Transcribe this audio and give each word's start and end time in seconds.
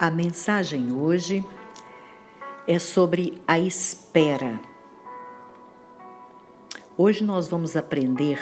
A 0.00 0.12
mensagem 0.12 0.92
hoje 0.92 1.44
é 2.68 2.78
sobre 2.78 3.42
a 3.48 3.58
espera. 3.58 4.60
Hoje 6.96 7.24
nós 7.24 7.48
vamos 7.48 7.76
aprender 7.76 8.40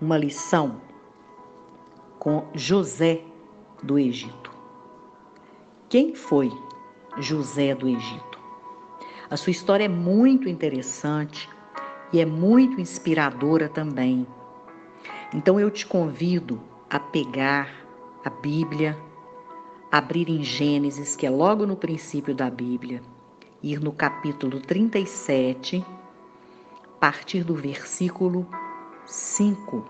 uma 0.00 0.16
lição 0.16 0.80
com 2.18 2.48
José 2.54 3.20
do 3.82 3.98
Egito. 3.98 4.50
Quem 5.90 6.14
foi 6.14 6.50
José 7.18 7.74
do 7.74 7.86
Egito? 7.86 8.40
A 9.28 9.36
sua 9.36 9.50
história 9.50 9.84
é 9.84 9.88
muito 9.88 10.48
interessante 10.48 11.50
e 12.14 12.18
é 12.18 12.24
muito 12.24 12.80
inspiradora 12.80 13.68
também. 13.68 14.26
Então 15.34 15.60
eu 15.60 15.70
te 15.70 15.86
convido 15.86 16.58
a 16.88 16.98
pegar 16.98 17.68
a 18.24 18.30
Bíblia, 18.30 18.98
abrir 19.96 20.28
em 20.28 20.42
Gênesis, 20.42 21.14
que 21.14 21.24
é 21.24 21.30
logo 21.30 21.64
no 21.64 21.76
princípio 21.76 22.34
da 22.34 22.50
Bíblia, 22.50 23.00
ir 23.62 23.78
no 23.78 23.92
capítulo 23.92 24.58
37, 24.58 25.86
partir 26.98 27.44
do 27.44 27.54
versículo 27.54 28.44
5. 29.06 29.84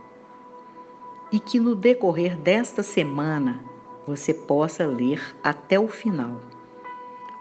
E 1.32 1.40
que 1.40 1.58
no 1.58 1.74
decorrer 1.74 2.36
desta 2.36 2.82
semana 2.82 3.64
você 4.06 4.34
possa 4.34 4.86
ler 4.86 5.22
até 5.42 5.80
o 5.80 5.88
final. 5.88 6.38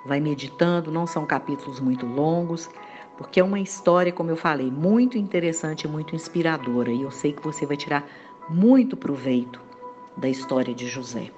Vai 0.05 0.21
meditando, 0.21 0.89
não 0.89 1.05
são 1.05 1.25
capítulos 1.25 1.81
muito 1.81 2.05
longos, 2.05 2.69
porque 3.17 3.41
é 3.41 3.43
uma 3.43 3.59
história, 3.59 4.13
como 4.13 4.29
eu 4.29 4.37
falei, 4.37 4.71
muito 4.71 5.17
interessante 5.17 5.83
e 5.83 5.89
muito 5.89 6.15
inspiradora, 6.15 6.93
e 6.93 7.01
eu 7.01 7.11
sei 7.11 7.33
que 7.33 7.43
você 7.43 7.65
vai 7.65 7.75
tirar 7.75 8.07
muito 8.49 8.95
proveito 8.95 9.59
da 10.15 10.29
história 10.29 10.73
de 10.73 10.87
José. 10.87 11.29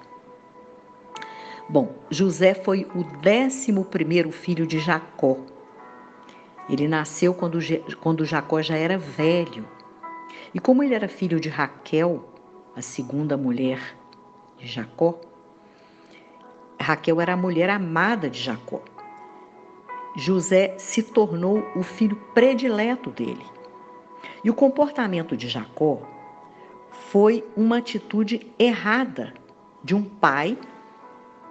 Bom, 1.68 1.96
José 2.10 2.54
foi 2.54 2.86
o 2.94 3.02
décimo 3.20 3.84
primeiro 3.84 4.30
filho 4.30 4.66
de 4.66 4.78
Jacó. 4.78 5.36
Ele 6.70 6.86
nasceu 6.86 7.34
quando, 7.34 7.58
quando 8.00 8.24
Jacó 8.24 8.62
já 8.62 8.76
era 8.76 8.96
velho. 8.96 9.66
E 10.54 10.60
como 10.60 10.84
ele 10.84 10.94
era 10.94 11.08
filho 11.08 11.40
de 11.40 11.48
Raquel, 11.48 12.24
a 12.76 12.80
segunda 12.80 13.36
mulher 13.36 13.96
de 14.56 14.66
Jacó, 14.66 15.20
Raquel 16.80 17.20
era 17.20 17.32
a 17.32 17.36
mulher 17.36 17.68
amada 17.68 18.30
de 18.30 18.40
Jacó. 18.40 18.80
José 20.16 20.76
se 20.78 21.02
tornou 21.02 21.66
o 21.74 21.82
filho 21.82 22.16
predileto 22.32 23.10
dele. 23.10 23.44
E 24.44 24.48
o 24.48 24.54
comportamento 24.54 25.36
de 25.36 25.48
Jacó 25.48 26.00
foi 27.10 27.44
uma 27.56 27.78
atitude 27.78 28.52
errada 28.56 29.34
de 29.82 29.94
um 29.94 30.04
pai 30.04 30.56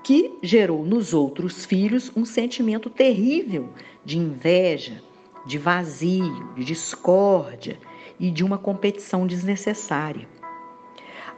que 0.05 0.37
gerou 0.43 0.85
nos 0.85 1.15
outros 1.15 1.65
filhos 1.65 2.11
um 2.15 2.25
sentimento 2.25 2.91
terrível 2.91 3.69
de 4.05 4.19
inveja, 4.19 5.01
de 5.47 5.57
vazio, 5.57 6.53
de 6.53 6.63
discórdia 6.63 7.79
e 8.19 8.29
de 8.29 8.43
uma 8.43 8.59
competição 8.59 9.25
desnecessária. 9.25 10.29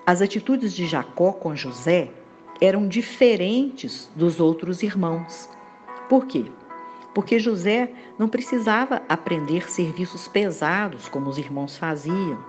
As 0.06 0.22
atitudes 0.22 0.74
de 0.74 0.86
Jacó 0.86 1.32
com 1.32 1.56
José 1.56 2.12
eram 2.60 2.90
diferentes 2.90 4.12
dos 4.14 4.38
outros 4.38 4.84
irmãos. 4.84 5.50
Por 6.10 6.26
quê? 6.26 6.44
Porque 7.16 7.40
José 7.40 7.90
não 8.20 8.28
precisava 8.28 9.02
aprender 9.08 9.72
serviços 9.72 10.28
pesados 10.28 11.08
como 11.08 11.30
os 11.30 11.38
irmãos 11.38 11.78
faziam. 11.78 12.44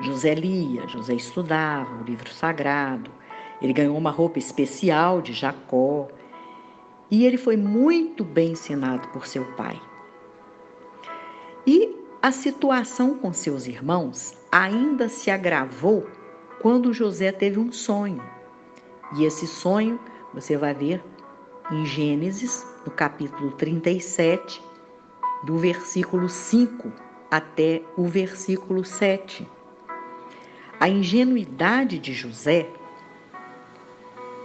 José 0.00 0.32
lia, 0.32 0.88
José 0.88 1.12
estudava 1.12 1.94
o 2.00 2.04
livro 2.04 2.32
sagrado, 2.32 3.10
ele 3.60 3.72
ganhou 3.72 3.96
uma 3.96 4.10
roupa 4.10 4.38
especial 4.38 5.20
de 5.20 5.32
Jacó 5.32 6.08
e 7.10 7.24
ele 7.24 7.36
foi 7.36 7.56
muito 7.56 8.24
bem 8.24 8.52
ensinado 8.52 9.08
por 9.08 9.26
seu 9.26 9.44
pai. 9.52 9.80
E 11.66 11.96
a 12.22 12.30
situação 12.30 13.16
com 13.16 13.32
seus 13.32 13.66
irmãos 13.66 14.36
ainda 14.50 15.08
se 15.08 15.30
agravou 15.30 16.06
quando 16.60 16.92
José 16.92 17.32
teve 17.32 17.58
um 17.58 17.72
sonho. 17.72 18.22
E 19.16 19.24
esse 19.24 19.46
sonho 19.46 19.98
você 20.34 20.56
vai 20.56 20.74
ver 20.74 21.02
em 21.70 21.84
Gênesis, 21.84 22.66
no 22.84 22.90
capítulo 22.90 23.52
37, 23.52 24.62
do 25.44 25.58
versículo 25.58 26.28
5 26.28 26.90
até 27.30 27.82
o 27.96 28.04
versículo 28.04 28.84
7. 28.84 29.46
A 30.80 30.88
ingenuidade 30.88 31.98
de 31.98 32.12
José 32.12 32.68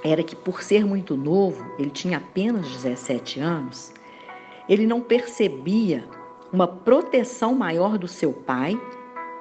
era 0.03 0.23
que, 0.23 0.35
por 0.35 0.61
ser 0.61 0.85
muito 0.85 1.15
novo, 1.15 1.65
ele 1.79 1.89
tinha 1.89 2.17
apenas 2.17 2.67
17 2.67 3.39
anos, 3.39 3.93
ele 4.67 4.85
não 4.85 5.01
percebia 5.01 6.07
uma 6.51 6.67
proteção 6.67 7.55
maior 7.55 7.97
do 7.97 8.07
seu 8.07 8.33
pai 8.33 8.79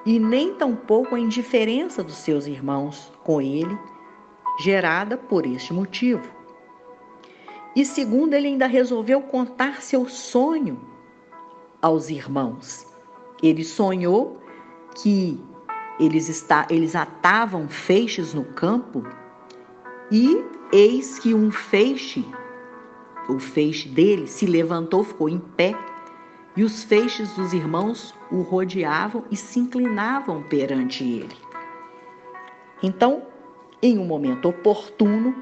e 0.05 0.17
nem 0.17 0.55
tampouco 0.55 1.15
a 1.15 1.19
indiferença 1.19 2.03
dos 2.03 2.15
seus 2.15 2.47
irmãos 2.47 3.11
com 3.23 3.41
ele, 3.41 3.77
gerada 4.59 5.17
por 5.17 5.45
este 5.45 5.73
motivo. 5.73 6.27
E 7.75 7.85
segundo, 7.85 8.33
ele 8.33 8.47
ainda 8.47 8.67
resolveu 8.67 9.21
contar 9.21 9.81
seu 9.81 10.07
sonho 10.07 10.79
aos 11.81 12.09
irmãos. 12.09 12.85
Ele 13.41 13.63
sonhou 13.63 14.39
que 15.01 15.39
eles, 15.99 16.29
está, 16.29 16.67
eles 16.69 16.95
atavam 16.95 17.67
feixes 17.67 18.33
no 18.33 18.43
campo 18.43 19.03
e 20.13 20.45
eis 20.71 21.17
que 21.17 21.33
um 21.33 21.49
feixe, 21.49 22.23
o 23.27 23.39
feixe 23.39 23.89
dele, 23.89 24.27
se 24.27 24.45
levantou, 24.45 25.03
ficou 25.03 25.27
em 25.27 25.39
pé, 25.39 25.73
e 26.55 26.63
os 26.63 26.83
feixes 26.83 27.33
dos 27.33 27.51
irmãos 27.51 28.13
o 28.29 28.43
rodeavam 28.43 29.25
e 29.31 29.35
se 29.35 29.59
inclinavam 29.59 30.43
perante 30.43 31.03
ele. 31.03 31.35
Então, 32.83 33.23
em 33.81 33.97
um 33.97 34.05
momento 34.05 34.49
oportuno 34.49 35.35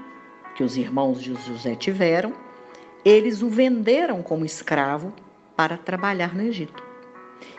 que 0.56 0.64
os 0.64 0.78
irmãos 0.78 1.22
de 1.22 1.34
José 1.34 1.76
tiveram, 1.76 2.32
eles 3.04 3.42
o 3.42 3.50
venderam 3.50 4.24
como 4.24 4.46
escravo 4.46 5.12
para 5.54 5.78
trabalhar 5.78 6.34
no 6.34 6.44
Egito. 6.44 6.82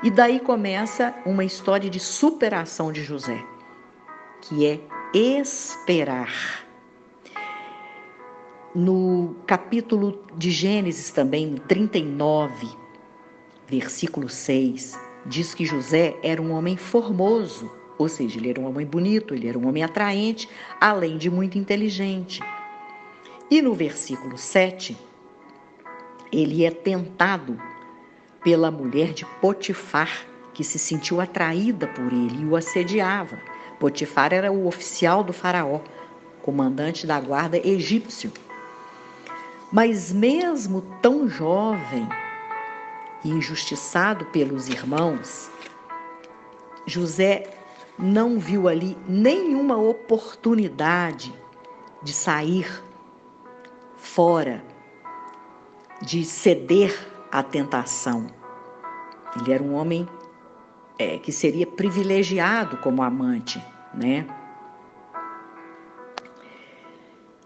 E 0.03 0.11
daí 0.11 0.41
começa 0.41 1.15
uma 1.27 1.45
história 1.45 1.91
de 1.91 2.01
superação 2.01 2.91
de 2.91 3.03
José, 3.03 3.45
que 4.41 4.67
é 4.67 4.81
esperar 5.13 6.63
no 8.75 9.37
capítulo 9.47 10.23
de 10.37 10.51
Gênesis 10.51 11.11
também, 11.11 11.47
no 11.47 11.59
39, 11.59 12.69
versículo 13.67 14.29
6, 14.29 14.99
diz 15.27 15.55
que 15.55 15.65
José 15.65 16.17
era 16.23 16.41
um 16.41 16.53
homem 16.53 16.77
formoso, 16.77 17.71
ou 17.99 18.09
seja, 18.09 18.39
ele 18.39 18.51
era 18.51 18.61
um 18.61 18.67
homem 18.67 18.87
bonito, 18.87 19.35
ele 19.35 19.47
era 19.47 19.59
um 19.59 19.69
homem 19.69 19.83
atraente, 19.83 20.49
além 20.81 21.19
de 21.19 21.31
muito 21.31 21.59
inteligente. 21.59 22.41
E 23.51 23.61
no 23.61 23.75
versículo 23.75 24.39
7, 24.39 24.97
ele 26.33 26.65
é 26.65 26.71
tentado 26.71 27.61
pela 28.43 28.71
mulher 28.71 29.13
de 29.13 29.27
Potifar, 29.41 30.27
que 30.55 30.65
se 30.65 30.79
sentiu 30.79 31.21
atraída 31.21 31.87
por 31.89 32.13
ele 32.13 32.43
e 32.43 32.47
o 32.47 32.57
assediava. 32.57 33.39
Potifar 33.79 34.33
era 34.33 34.51
o 34.51 34.67
oficial 34.67 35.23
do 35.23 35.33
faraó, 35.33 35.81
comandante 36.43 37.07
da 37.07 37.21
guarda 37.21 37.59
egípcio. 37.59 38.33
Mas 39.73 40.13
mesmo 40.13 40.83
tão 41.01 41.27
jovem 41.27 42.07
e 43.25 43.31
injustiçado 43.31 44.27
pelos 44.27 44.69
irmãos, 44.69 45.51
José 46.87 47.49
não 47.99 48.39
viu 48.39 48.69
ali 48.69 48.99
nenhuma 49.09 49.79
oportunidade 49.79 51.35
de 52.03 52.13
sair 52.13 52.83
fora, 53.97 54.63
de 56.03 56.23
ceder 56.25 56.95
à 57.31 57.43
tentação. 57.43 58.27
Ele 59.37 59.53
era 59.55 59.63
um 59.63 59.75
homem 59.75 60.07
é, 60.99 61.17
que 61.19 61.33
seria 61.33 61.67
privilegiado 61.67 62.77
como 62.79 63.03
amante, 63.03 63.65
né? 63.95 64.27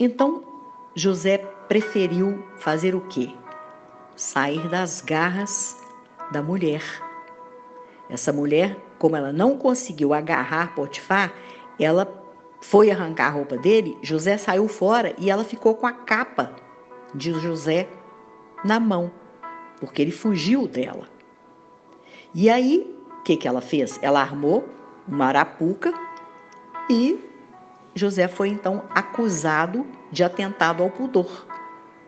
Então, 0.01 0.43
José 0.95 1.39
preferiu 1.69 2.45
fazer 2.59 2.95
o 2.95 3.01
quê? 3.03 3.31
Sair 4.15 4.69
das 4.69 5.01
garras 5.01 5.77
da 6.33 6.43
mulher. 6.43 6.83
Essa 8.09 8.33
mulher, 8.33 8.77
como 8.99 9.17
ela 9.17 9.33
não 9.33 9.59
conseguiu 9.59 10.15
agarrar 10.15 10.75
Potifar, 10.75 11.33
ela 11.79 12.07
foi 12.61 12.91
arrancar 12.91 13.27
a 13.27 13.31
roupa 13.31 13.57
dele, 13.57 13.97
José 14.03 14.37
saiu 14.39 14.67
fora 14.69 15.15
e 15.19 15.31
ela 15.31 15.45
ficou 15.45 15.75
com 15.75 15.87
a 15.87 15.93
capa 15.93 16.55
de 17.15 17.33
José 17.41 17.89
na 18.65 18.81
mão, 18.81 19.11
porque 19.79 20.03
ele 20.03 20.11
fugiu 20.11 20.67
dela. 20.67 21.09
E 22.35 22.51
aí, 22.51 22.97
o 23.21 23.23
que, 23.23 23.37
que 23.37 23.47
ela 23.47 23.61
fez? 23.61 23.99
Ela 24.03 24.21
armou 24.21 24.69
uma 25.07 25.27
arapuca 25.27 25.93
e 26.91 27.19
José 27.95 28.29
foi 28.29 28.49
então 28.49 28.85
acusado 28.91 29.87
de 30.13 30.23
atentado 30.23 30.83
ao 30.83 30.91
pudor. 30.91 31.47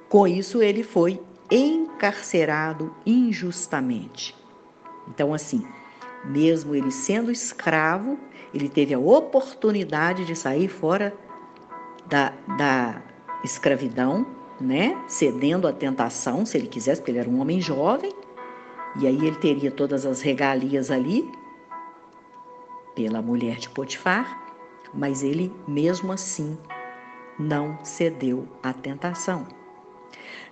Com 0.09 0.27
isso, 0.27 0.63
ele 0.63 0.83
foi 0.83 1.21
encarcerado 1.51 2.95
injustamente. 3.05 4.35
Então, 5.09 5.35
assim, 5.35 5.67
mesmo 6.25 6.75
ele 6.75 6.91
sendo 6.91 7.31
escravo, 7.31 8.19
ele 8.53 8.69
teve 8.69 8.95
a 8.95 8.99
oportunidade 8.99 10.25
de 10.25 10.35
sair 10.35 10.69
fora 10.69 11.15
da, 12.07 12.33
da 12.57 13.03
escravidão, 13.45 14.27
né? 14.61 14.97
Cedendo 15.07 15.69
à 15.69 15.73
tentação, 15.73 16.45
se 16.45 16.57
ele 16.57 16.67
quisesse, 16.67 17.01
porque 17.01 17.11
ele 17.11 17.19
era 17.19 17.29
um 17.29 17.41
homem 17.41 17.61
jovem, 17.61 18.13
e 19.01 19.07
aí 19.07 19.17
ele 19.17 19.37
teria 19.37 19.71
todas 19.71 20.05
as 20.07 20.21
regalias 20.21 20.91
ali 20.91 21.31
pela 22.95 23.23
mulher 23.23 23.57
de 23.57 23.69
Potifar, 23.71 24.43
mas 24.93 25.23
ele 25.23 25.53
mesmo 25.69 26.11
assim 26.11 26.59
não 27.39 27.79
cedeu 27.85 28.49
à 28.63 28.73
tentação. 28.73 29.47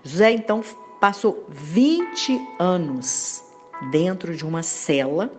José 0.02 0.32
então 0.32 0.62
passou 1.00 1.44
20 1.48 2.40
anos 2.58 3.44
dentro 3.90 4.34
de 4.34 4.44
uma 4.44 4.62
cela, 4.62 5.32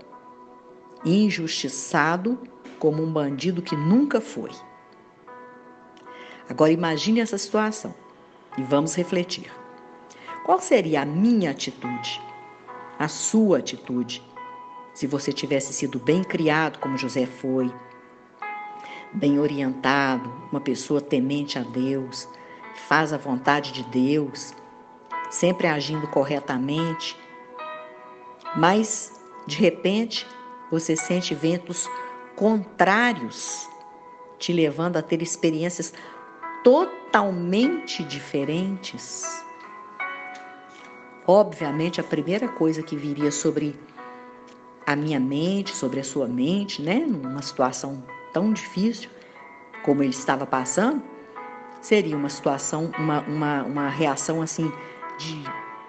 injustiçado 1.06 2.40
como 2.80 3.02
um 3.02 3.12
bandido 3.12 3.62
que 3.62 3.75
nunca 3.75 4.22
foi. 4.22 4.52
Agora 6.50 6.72
imagine 6.72 7.19
essa 7.19 7.38
situação 7.38 7.94
e 8.58 8.64
vamos 8.64 8.96
refletir. 8.96 9.52
Qual 10.46 10.60
seria 10.60 11.02
a 11.02 11.06
minha 11.06 11.52
atitude? 11.52 12.22
A 12.98 13.08
sua 13.08 13.60
atitude? 13.60 14.24
Se 14.94 15.06
você 15.06 15.31
tivesse 15.31 15.74
sido 15.74 16.00
bem 16.00 16.24
criado 16.24 16.80
como 16.80 16.98
José 16.98 17.25
foi, 17.25 17.72
bem 19.14 19.40
orientado, 19.40 20.31
uma 20.52 20.62
pessoa 20.62 21.02
temente 21.02 21.60
a 21.60 21.64
Deus, 21.64 22.28
faz 22.78 23.12
a 23.12 23.18
vontade 23.18 23.72
de 23.72 23.84
Deus, 23.84 24.54
sempre 25.30 25.68
agindo 25.68 26.08
corretamente, 26.08 27.18
mas 28.56 29.12
de 29.46 29.58
repente 29.58 30.26
você 30.72 30.96
sente 30.96 31.34
ventos 31.34 31.90
contrários, 32.36 33.68
te 34.38 34.54
levando 34.54 34.98
a 34.98 35.02
ter 35.02 35.22
experiências 35.22 35.94
totalmente 36.64 38.04
diferentes. 38.04 39.44
Obviamente, 41.26 42.00
a 42.00 42.04
primeira 42.04 42.48
coisa 42.48 42.82
que 42.82 42.96
viria 42.96 43.32
sobre 43.32 43.78
a 44.86 44.96
minha 44.96 45.20
mente, 45.20 45.76
sobre 45.76 46.00
a 46.00 46.04
sua 46.04 46.28
mente, 46.28 46.82
né, 46.82 47.00
numa 47.00 47.42
situação 47.42 48.02
tão 48.32 48.54
difícil 48.54 49.10
como 49.84 50.04
ele 50.04 50.12
estava 50.12 50.46
passando, 50.46 51.04
seria 51.82 52.16
uma 52.16 52.30
situação, 52.30 52.92
uma, 52.98 53.22
uma, 53.22 53.64
uma 53.64 53.90
reação 53.90 54.42
assim 54.42 54.72
de 55.18 55.44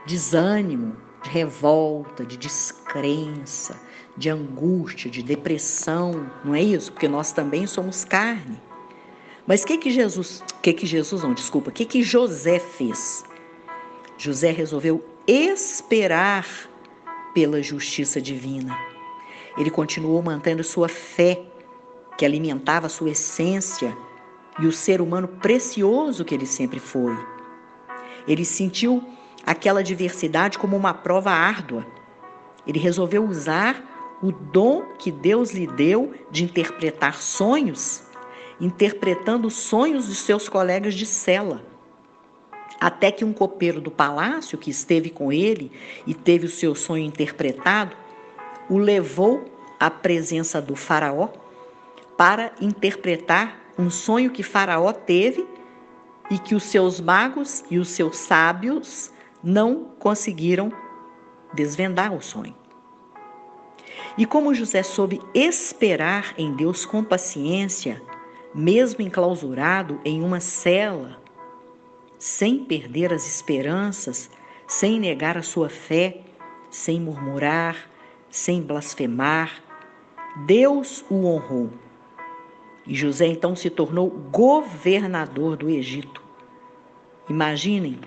desânimo, 0.06 0.96
de 1.22 1.30
revolta, 1.30 2.24
de 2.24 2.36
descrença, 2.36 3.78
de 4.16 4.30
angústia, 4.30 5.10
de 5.10 5.22
depressão, 5.22 6.30
não 6.44 6.54
é 6.54 6.62
isso? 6.62 6.92
Porque 6.92 7.08
nós 7.08 7.32
também 7.32 7.66
somos 7.66 8.04
carne. 8.04 8.60
Mas 9.46 9.62
o 9.62 9.66
que 9.66 9.78
que 9.78 9.90
Jesus, 9.90 10.42
que 10.62 10.72
que 10.72 10.86
Jesus 10.86 11.22
não, 11.22 11.32
desculpa, 11.32 11.70
o 11.70 11.72
que 11.72 11.84
que 11.84 12.02
José 12.02 12.58
fez? 12.58 13.24
José 14.18 14.50
resolveu 14.50 15.04
esperar 15.26 16.46
pela 17.32 17.62
justiça 17.62 18.20
divina. 18.20 18.76
Ele 19.56 19.70
continuou 19.70 20.22
mantendo 20.22 20.62
sua 20.64 20.88
fé, 20.88 21.40
que 22.16 22.24
alimentava 22.24 22.88
sua 22.88 23.10
essência 23.10 23.96
e 24.58 24.66
o 24.66 24.72
ser 24.72 25.00
humano 25.00 25.28
precioso 25.28 26.24
que 26.24 26.34
ele 26.34 26.46
sempre 26.46 26.78
foi. 26.78 27.16
Ele 28.26 28.44
sentiu 28.44 29.02
aquela 29.46 29.82
diversidade 29.82 30.58
como 30.58 30.76
uma 30.76 30.92
prova 30.92 31.30
árdua. 31.30 31.86
Ele 32.66 32.78
resolveu 32.78 33.24
usar 33.24 34.18
o 34.22 34.32
dom 34.32 34.82
que 34.98 35.10
Deus 35.10 35.52
lhe 35.52 35.66
deu 35.66 36.12
de 36.30 36.44
interpretar 36.44 37.14
sonhos 37.14 38.08
interpretando 38.60 39.46
os 39.46 39.54
sonhos 39.54 40.06
de 40.08 40.14
seus 40.14 40.48
colegas 40.48 40.94
de 40.94 41.06
cela. 41.06 41.62
Até 42.80 43.10
que 43.10 43.24
um 43.24 43.32
copeiro 43.32 43.80
do 43.80 43.90
palácio, 43.90 44.58
que 44.58 44.70
esteve 44.70 45.10
com 45.10 45.32
ele 45.32 45.72
e 46.06 46.14
teve 46.14 46.46
o 46.46 46.50
seu 46.50 46.74
sonho 46.74 47.04
interpretado, 47.04 47.96
o 48.68 48.78
levou 48.78 49.44
à 49.80 49.90
presença 49.90 50.60
do 50.60 50.76
Faraó 50.76 51.28
para 52.16 52.52
interpretar 52.60 53.58
um 53.78 53.88
sonho 53.88 54.30
que 54.30 54.42
Faraó 54.42 54.92
teve 54.92 55.46
e 56.30 56.38
que 56.38 56.54
os 56.54 56.64
seus 56.64 57.00
magos 57.00 57.64
e 57.70 57.78
os 57.78 57.88
seus 57.88 58.16
sábios 58.16 59.10
não 59.42 59.84
conseguiram 59.98 60.72
desvendar 61.54 62.12
o 62.12 62.20
sonho. 62.20 62.54
E 64.16 64.26
como 64.26 64.52
José 64.52 64.82
soube 64.82 65.20
esperar 65.32 66.34
em 66.36 66.54
Deus 66.54 66.84
com 66.84 67.04
paciência, 67.04 68.02
mesmo 68.52 69.00
enclausurado 69.00 70.00
em 70.04 70.22
uma 70.22 70.40
cela, 70.40 71.22
sem 72.18 72.64
perder 72.64 73.12
as 73.12 73.26
esperanças, 73.26 74.28
sem 74.66 74.98
negar 74.98 75.38
a 75.38 75.42
sua 75.42 75.70
fé, 75.70 76.20
sem 76.68 77.00
murmurar, 77.00 77.88
sem 78.28 78.60
blasfemar, 78.60 79.62
Deus 80.46 81.04
o 81.08 81.24
honrou. 81.24 81.70
E 82.88 82.94
José 82.94 83.26
então 83.26 83.54
se 83.54 83.68
tornou 83.68 84.08
governador 84.08 85.58
do 85.58 85.68
Egito. 85.68 86.22
Imaginem, 87.28 88.00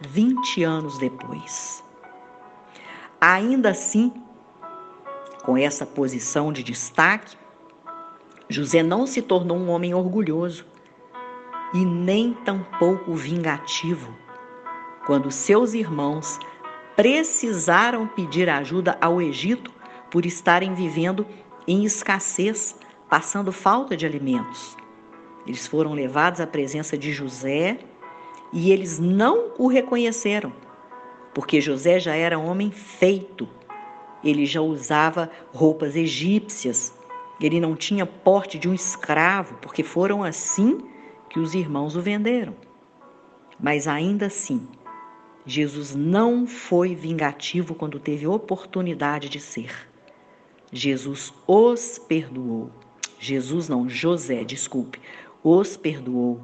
20 0.00 0.64
anos 0.64 0.96
depois. 0.96 1.84
Ainda 3.20 3.68
assim, 3.70 4.10
com 5.44 5.56
essa 5.56 5.84
posição 5.84 6.50
de 6.50 6.62
destaque, 6.62 7.36
José 8.48 8.82
não 8.82 9.06
se 9.06 9.20
tornou 9.20 9.58
um 9.58 9.68
homem 9.68 9.92
orgulhoso 9.92 10.64
e 11.74 11.84
nem 11.84 12.32
tampouco 12.32 13.14
vingativo. 13.14 14.16
Quando 15.04 15.30
seus 15.30 15.74
irmãos 15.74 16.38
precisaram 16.96 18.06
pedir 18.06 18.48
ajuda 18.48 18.96
ao 18.98 19.20
Egito 19.20 19.70
por 20.10 20.24
estarem 20.24 20.74
vivendo 20.74 21.26
em 21.66 21.84
escassez, 21.84 22.76
passando 23.12 23.52
falta 23.52 23.94
de 23.94 24.06
alimentos. 24.06 24.74
Eles 25.46 25.66
foram 25.66 25.92
levados 25.92 26.40
à 26.40 26.46
presença 26.46 26.96
de 26.96 27.12
José 27.12 27.78
e 28.54 28.72
eles 28.72 28.98
não 28.98 29.52
o 29.58 29.66
reconheceram, 29.66 30.50
porque 31.34 31.60
José 31.60 32.00
já 32.00 32.14
era 32.14 32.38
homem 32.38 32.70
feito. 32.70 33.46
Ele 34.24 34.46
já 34.46 34.62
usava 34.62 35.30
roupas 35.52 35.94
egípcias, 35.94 36.94
ele 37.38 37.60
não 37.60 37.76
tinha 37.76 38.06
porte 38.06 38.58
de 38.58 38.66
um 38.66 38.72
escravo, 38.72 39.58
porque 39.60 39.82
foram 39.82 40.24
assim 40.24 40.78
que 41.28 41.38
os 41.38 41.52
irmãos 41.52 41.94
o 41.94 42.00
venderam. 42.00 42.56
Mas 43.60 43.86
ainda 43.86 44.24
assim, 44.24 44.66
Jesus 45.44 45.94
não 45.94 46.46
foi 46.46 46.94
vingativo 46.94 47.74
quando 47.74 48.00
teve 48.00 48.26
oportunidade 48.26 49.28
de 49.28 49.38
ser. 49.38 49.86
Jesus 50.72 51.30
os 51.46 51.98
perdoou. 51.98 52.70
Jesus 53.22 53.68
não, 53.68 53.88
José, 53.88 54.42
desculpe, 54.42 55.00
os 55.44 55.76
perdoou. 55.76 56.40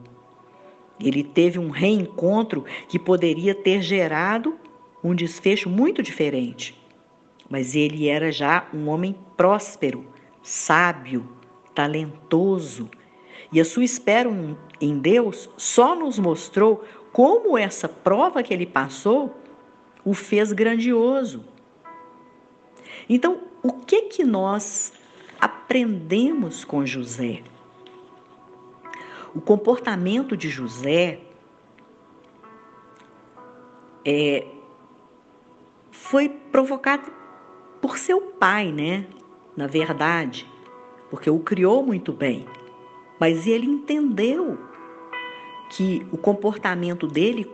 Ele 1.00 1.24
teve 1.24 1.58
um 1.58 1.70
reencontro 1.70 2.64
que 2.88 3.00
poderia 3.00 3.52
ter 3.52 3.82
gerado 3.82 4.56
um 5.02 5.12
desfecho 5.12 5.68
muito 5.68 6.04
diferente. 6.04 6.80
Mas 7.50 7.74
ele 7.74 8.06
era 8.08 8.30
já 8.30 8.68
um 8.72 8.88
homem 8.88 9.16
próspero, 9.36 10.06
sábio, 10.40 11.28
talentoso. 11.74 12.88
E 13.52 13.60
a 13.60 13.64
sua 13.64 13.82
espera 13.82 14.30
em 14.80 15.00
Deus 15.00 15.50
só 15.56 15.96
nos 15.96 16.16
mostrou 16.16 16.84
como 17.12 17.58
essa 17.58 17.88
prova 17.88 18.40
que 18.40 18.54
ele 18.54 18.66
passou 18.66 19.34
o 20.04 20.14
fez 20.14 20.52
grandioso. 20.52 21.44
Então, 23.08 23.40
o 23.64 23.72
que 23.72 24.02
que 24.02 24.22
nós 24.22 24.92
aprendemos 25.40 26.64
com 26.64 26.84
José? 26.84 27.42
O 29.34 29.40
comportamento 29.40 30.36
de 30.36 30.48
José 30.48 31.20
é, 34.04 34.46
foi 35.90 36.28
provocado 36.28 37.12
por 37.80 37.98
seu 37.98 38.20
pai, 38.20 38.72
né? 38.72 39.06
na 39.58 39.66
verdade, 39.66 40.48
porque 41.10 41.28
o 41.28 41.40
criou 41.40 41.84
muito 41.84 42.12
bem. 42.12 42.46
Mas 43.18 43.44
ele 43.44 43.66
entendeu 43.66 44.56
que 45.68 46.06
o 46.12 46.16
comportamento 46.16 47.08
dele 47.08 47.50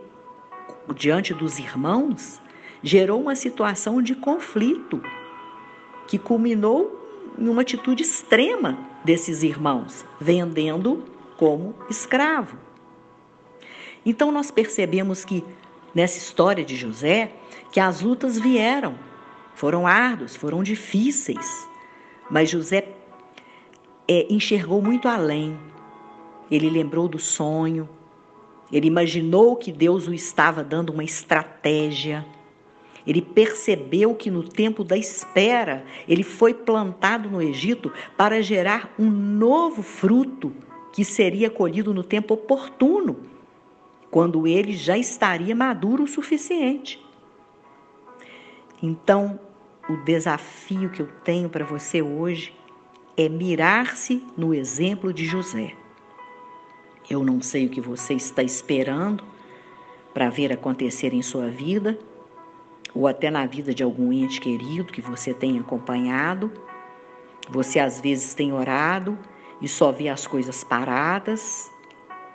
diante 0.95 1.33
dos 1.33 1.57
irmãos 1.57 2.39
gerou 2.83 3.19
uma 3.19 3.35
situação 3.35 4.03
de 4.03 4.13
conflito 4.13 5.01
que 6.07 6.19
culminou 6.19 7.04
em 7.37 7.47
uma 7.47 7.61
atitude 7.61 8.03
extrema 8.03 8.77
desses 9.03 9.43
irmãos, 9.43 10.05
vendendo 10.19 11.03
como 11.37 11.75
escravo. 11.89 12.57
Então 14.05 14.31
nós 14.31 14.51
percebemos 14.51 15.25
que 15.25 15.43
nessa 15.93 16.17
história 16.17 16.63
de 16.63 16.75
José, 16.75 17.31
que 17.71 17.79
as 17.79 18.01
lutas 18.01 18.37
vieram, 18.37 18.95
foram 19.55 19.87
árduas, 19.87 20.35
foram 20.35 20.61
difíceis, 20.61 21.67
mas 22.29 22.49
José 22.49 22.89
é, 24.07 24.27
enxergou 24.29 24.81
muito 24.81 25.07
além. 25.07 25.57
Ele 26.51 26.69
lembrou 26.69 27.07
do 27.07 27.17
sonho, 27.17 27.89
ele 28.71 28.87
imaginou 28.87 29.55
que 29.55 29.71
Deus 29.71 30.07
o 30.07 30.13
estava 30.13 30.63
dando 30.63 30.91
uma 30.91 31.03
estratégia. 31.03 32.25
Ele 33.05 33.21
percebeu 33.21 34.15
que 34.15 34.31
no 34.31 34.43
tempo 34.43 34.83
da 34.83 34.97
espera, 34.97 35.85
ele 36.07 36.23
foi 36.23 36.53
plantado 36.53 37.29
no 37.29 37.41
Egito 37.41 37.91
para 38.17 38.41
gerar 38.41 38.93
um 38.97 39.09
novo 39.09 39.83
fruto 39.83 40.51
que 40.91 41.05
seria 41.05 41.49
colhido 41.49 41.93
no 41.93 42.03
tempo 42.03 42.33
oportuno, 42.33 43.17
quando 44.09 44.47
ele 44.47 44.73
já 44.73 44.97
estaria 44.97 45.53
maduro 45.53 46.03
o 46.03 46.07
suficiente. 46.07 47.03
Então, 48.81 49.39
o 49.89 49.97
desafio 49.97 50.89
que 50.89 51.01
eu 51.01 51.07
tenho 51.23 51.49
para 51.49 51.65
você 51.65 52.01
hoje 52.01 52.53
é 53.17 53.29
mirar-se 53.29 54.23
no 54.37 54.53
exemplo 54.53 55.13
de 55.13 55.25
José. 55.25 55.73
Eu 57.09 57.23
não 57.23 57.41
sei 57.41 57.67
o 57.67 57.69
que 57.69 57.81
você 57.81 58.13
está 58.13 58.41
esperando 58.41 59.23
para 60.13 60.29
ver 60.29 60.51
acontecer 60.51 61.13
em 61.13 61.21
sua 61.21 61.49
vida, 61.49 61.99
ou 62.95 63.07
até 63.07 63.29
na 63.29 63.45
vida 63.45 63.73
de 63.73 63.83
algum 63.83 64.13
ente 64.13 64.39
querido 64.39 64.85
que 64.85 65.01
você 65.01 65.33
tem 65.33 65.59
acompanhado. 65.59 66.49
Você 67.49 67.77
às 67.77 67.99
vezes 67.99 68.33
tem 68.33 68.53
orado 68.53 69.19
e 69.61 69.67
só 69.67 69.91
vê 69.91 70.07
as 70.07 70.25
coisas 70.25 70.63
paradas, 70.63 71.69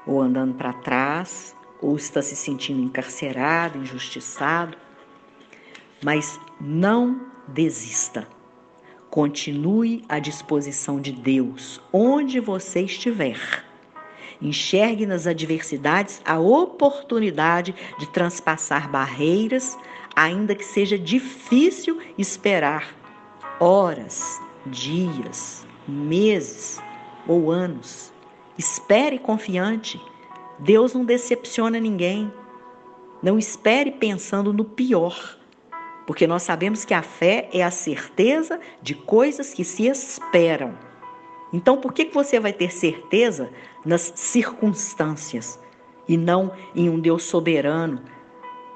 ou 0.06 0.20
andando 0.20 0.54
para 0.54 0.72
trás, 0.74 1.56
ou 1.80 1.96
está 1.96 2.20
se 2.20 2.36
sentindo 2.36 2.82
encarcerado, 2.82 3.78
injustiçado. 3.78 4.76
Mas 6.02 6.38
não 6.60 7.20
desista. 7.48 8.28
Continue 9.08 10.04
à 10.08 10.18
disposição 10.18 11.00
de 11.00 11.10
Deus, 11.10 11.80
onde 11.92 12.38
você 12.38 12.82
estiver. 12.82 13.64
Enxergue 14.40 15.04
nas 15.04 15.26
adversidades 15.26 16.22
a 16.24 16.38
oportunidade 16.38 17.74
de 17.98 18.06
transpassar 18.08 18.88
barreiras, 18.90 19.76
ainda 20.14 20.54
que 20.54 20.64
seja 20.64 20.98
difícil 20.98 22.00
esperar 22.18 22.94
horas, 23.58 24.40
dias, 24.66 25.66
meses 25.86 26.80
ou 27.26 27.50
anos. 27.50 28.12
Espere 28.58 29.18
confiante. 29.18 30.00
Deus 30.58 30.94
não 30.94 31.04
decepciona 31.04 31.78
ninguém. 31.78 32.32
Não 33.22 33.38
espere 33.38 33.90
pensando 33.92 34.52
no 34.52 34.64
pior, 34.64 35.38
porque 36.06 36.26
nós 36.26 36.42
sabemos 36.42 36.84
que 36.86 36.94
a 36.94 37.02
fé 37.02 37.50
é 37.52 37.62
a 37.62 37.70
certeza 37.70 38.58
de 38.80 38.94
coisas 38.94 39.52
que 39.52 39.62
se 39.62 39.86
esperam. 39.86 40.74
Então, 41.52 41.76
por 41.76 41.92
que 41.92 42.06
você 42.06 42.40
vai 42.40 42.52
ter 42.52 42.72
certeza 42.72 43.50
nas 43.84 44.12
circunstâncias 44.14 45.60
e 46.08 46.16
não 46.16 46.52
em 46.74 46.88
um 46.88 46.98
Deus 46.98 47.24
soberano, 47.24 48.02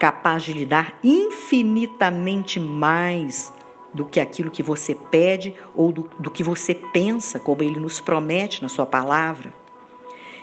capaz 0.05 0.43
de 0.43 0.53
lhe 0.53 0.67
dar 0.67 0.99
infinitamente 1.03 2.61
mais 2.61 3.51
do 3.95 4.05
que 4.05 4.21
aquilo 4.21 4.51
que 4.51 4.63
você 4.63 4.95
pede 4.95 5.55
ou 5.75 5.91
do, 5.91 6.11
do 6.19 6.31
que 6.31 6.43
você 6.43 6.75
pensa, 6.75 7.41
como 7.41 7.63
ele 7.63 7.81
nos 7.81 8.03
promete 8.03 8.63
na 8.63 8.69
sua 8.69 8.85
palavra? 8.85 9.51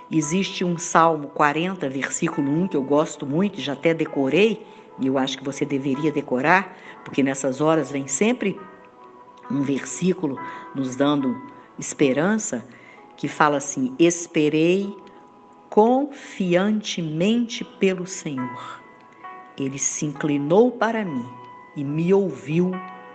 Existe 0.10 0.66
um 0.66 0.80
Salmo 0.80 1.28
40, 1.28 1.88
versículo 1.90 2.52
1, 2.52 2.70
que 2.70 2.76
eu 2.76 2.82
gosto 2.82 3.24
muito, 3.24 3.62
já 3.62 3.74
até 3.74 3.94
decorei, 3.94 4.66
e 5.00 5.06
eu 5.06 5.16
acho 5.20 5.38
que 5.38 5.44
você 5.44 5.64
deveria 5.64 6.12
decorar, 6.12 6.76
porque 7.06 7.22
nessas 7.22 7.62
horas 7.62 7.92
vem 7.92 8.08
sempre 8.08 8.60
um 9.52 9.62
versículo 9.62 10.40
nos 10.74 10.96
dando 10.96 11.40
esperança, 11.78 12.66
que 13.16 13.28
fala 13.28 13.58
assim: 13.58 13.94
Esperei 14.00 14.92
confiantemente 15.70 17.64
pelo 17.64 18.08
Senhor. 18.08 18.81
Ele 19.62 19.78
se 19.78 20.06
inclinou 20.06 20.72
para 20.72 21.06
mim 21.06 21.26
e 21.76 21.84
me 21.84 22.14
ouviu 22.14 22.72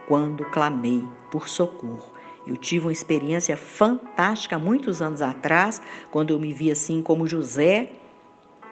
quando 0.07 0.45
clamei 0.47 1.05
por 1.31 1.49
socorro. 1.49 2.15
Eu 2.47 2.57
tive 2.57 2.87
uma 2.87 2.93
experiência 2.93 3.57
fantástica 3.57 4.57
muitos 4.57 5.03
anos 5.03 5.21
atrás, 5.21 5.83
quando 6.13 6.31
eu 6.31 6.39
me 6.39 6.53
vi 6.53 6.71
assim 6.71 7.03
como 7.03 7.27
José 7.27 7.91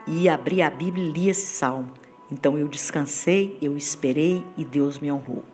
e 0.07 0.29
abri 0.29 0.63
a 0.63 0.71
Bíblia 0.71 1.05
e 1.05 1.11
li 1.11 1.29
esse 1.29 1.47
salmo. 1.47 1.91
Então 2.31 2.57
eu 2.57 2.69
descansei, 2.69 3.59
eu 3.61 3.77
esperei 3.77 4.45
e 4.57 4.65
Deus 4.65 5.01
me 5.01 5.11
honrou. 5.11 5.45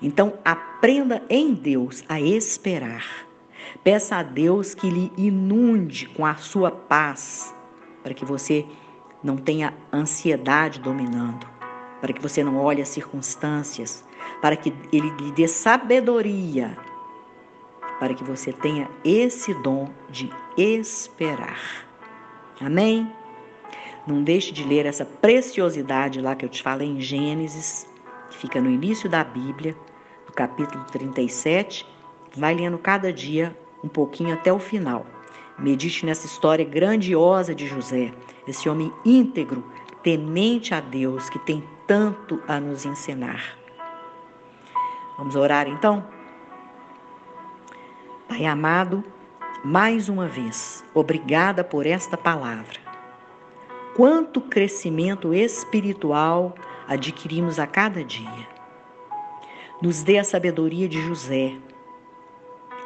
Então 0.00 0.34
aprenda 0.44 1.22
em 1.28 1.52
Deus 1.52 2.02
a 2.08 2.18
esperar. 2.20 3.26
Peça 3.84 4.16
a 4.16 4.22
Deus 4.22 4.74
que 4.74 4.88
lhe 4.88 5.12
inunde 5.18 6.06
com 6.08 6.24
a 6.24 6.36
sua 6.36 6.70
paz, 6.70 7.54
para 8.02 8.14
que 8.14 8.24
você 8.24 8.64
não 9.22 9.36
tenha 9.36 9.74
ansiedade 9.92 10.80
dominando, 10.80 11.46
para 12.00 12.12
que 12.12 12.22
você 12.22 12.42
não 12.42 12.56
olhe 12.56 12.82
as 12.82 12.88
circunstâncias, 12.88 14.04
para 14.40 14.56
que 14.56 14.72
Ele 14.92 15.10
lhe 15.20 15.32
dê 15.32 15.48
sabedoria, 15.48 16.76
para 17.98 18.14
que 18.14 18.22
você 18.22 18.52
tenha 18.52 18.88
esse 19.04 19.54
dom 19.62 19.88
de 20.08 20.30
esperar. 20.56 21.58
Amém? 22.60 23.10
Não 24.06 24.22
deixe 24.22 24.52
de 24.52 24.64
ler 24.64 24.86
essa 24.86 25.04
preciosidade 25.04 26.20
lá 26.20 26.34
que 26.34 26.44
eu 26.44 26.48
te 26.48 26.62
falei 26.62 26.88
em 26.88 27.00
Gênesis, 27.00 27.86
que 28.30 28.38
fica 28.38 28.60
no 28.60 28.70
início 28.70 29.08
da 29.08 29.22
Bíblia, 29.24 29.76
no 30.26 30.32
capítulo 30.32 30.84
37 30.84 31.98
Vai 32.36 32.54
lendo 32.54 32.78
cada 32.78 33.12
dia 33.12 33.56
um 33.82 33.88
pouquinho 33.88 34.34
até 34.34 34.52
o 34.52 34.58
final. 34.58 35.06
Medite 35.58 36.06
nessa 36.06 36.26
história 36.26 36.64
grandiosa 36.64 37.54
de 37.54 37.66
José, 37.66 38.12
esse 38.46 38.68
homem 38.68 38.92
íntegro, 39.04 39.64
temente 40.02 40.72
a 40.72 40.80
Deus, 40.80 41.28
que 41.28 41.38
tem 41.40 41.64
tanto 41.86 42.40
a 42.46 42.60
nos 42.60 42.86
ensinar. 42.86 43.58
Vamos 45.16 45.34
orar 45.34 45.66
então? 45.66 46.06
Pai 48.28 48.46
amado, 48.46 49.02
mais 49.64 50.08
uma 50.08 50.28
vez, 50.28 50.84
obrigada 50.94 51.64
por 51.64 51.86
esta 51.86 52.16
palavra. 52.16 52.78
Quanto 53.96 54.40
crescimento 54.40 55.34
espiritual 55.34 56.54
adquirimos 56.86 57.58
a 57.58 57.66
cada 57.66 58.04
dia. 58.04 58.46
Nos 59.82 60.04
dê 60.04 60.18
a 60.18 60.24
sabedoria 60.24 60.88
de 60.88 61.00
José 61.00 61.56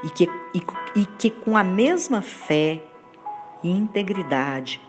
e 0.02 0.10
que, 0.10 0.28
e, 0.54 0.62
e 0.96 1.06
que 1.06 1.30
com 1.30 1.56
a 1.56 1.64
mesma 1.64 2.22
fé 2.22 2.82
e 3.62 3.70
integridade 3.70 4.80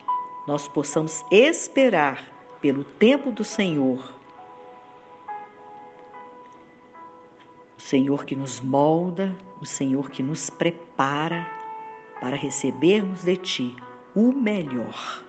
nós 0.48 0.68
possamos 0.68 1.24
esperar 1.32 2.26
pelo 2.60 2.84
tempo 2.84 3.32
do 3.32 3.44
Senhor. 3.44 4.14
O 7.78 7.82
Senhor 7.82 8.26
que 8.26 8.36
nos 8.36 8.60
molda, 8.62 9.36
o 9.62 9.66
Senhor 9.66 10.10
que 10.10 10.24
nos 10.24 10.50
prepara 10.50 11.48
para 12.20 12.36
recebermos 12.36 13.24
de 13.24 13.38
Ti 13.38 13.76
o 14.16 14.32
melhor. 14.32 15.24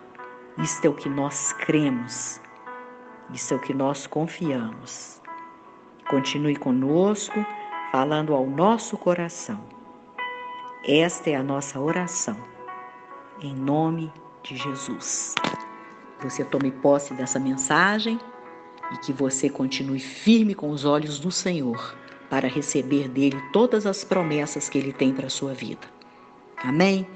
Isto 0.58 0.86
é 0.86 0.88
o 0.88 0.94
que 0.94 1.08
nós 1.08 1.52
cremos, 1.52 2.40
isso 3.32 3.54
é 3.54 3.56
o 3.56 3.60
que 3.60 3.74
nós 3.74 4.06
confiamos. 4.06 5.20
Continue 6.08 6.54
conosco, 6.54 7.44
falando 7.94 8.34
ao 8.34 8.44
nosso 8.44 8.98
coração. 8.98 9.60
Esta 10.84 11.30
é 11.30 11.36
a 11.36 11.44
nossa 11.44 11.78
oração, 11.78 12.36
em 13.40 13.54
nome 13.54 14.12
de 14.42 14.56
Jesus. 14.56 15.32
Você 16.20 16.44
tome 16.44 16.72
posse 16.72 17.14
dessa 17.14 17.38
mensagem 17.38 18.18
e 18.92 18.96
que 18.96 19.12
você 19.12 19.48
continue 19.48 20.00
firme 20.00 20.56
com 20.56 20.70
os 20.70 20.84
olhos 20.84 21.20
do 21.20 21.30
Senhor 21.30 21.96
para 22.28 22.48
receber 22.48 23.08
dele 23.08 23.40
todas 23.52 23.86
as 23.86 24.02
promessas 24.02 24.68
que 24.68 24.76
ele 24.76 24.92
tem 24.92 25.14
para 25.14 25.28
a 25.28 25.30
sua 25.30 25.54
vida. 25.54 25.86
Amém? 26.64 27.06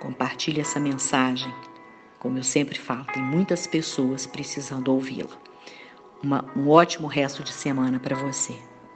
Compartilhe 0.00 0.62
essa 0.62 0.80
mensagem. 0.80 1.52
Como 2.18 2.38
eu 2.38 2.42
sempre 2.42 2.78
falo, 2.78 3.04
tem 3.12 3.22
muitas 3.22 3.66
pessoas 3.66 4.24
precisando 4.24 4.94
ouvi-la. 4.94 5.36
Um 6.56 6.70
ótimo 6.70 7.06
resto 7.06 7.44
de 7.44 7.52
semana 7.52 8.00
para 8.00 8.16
você. 8.16 8.71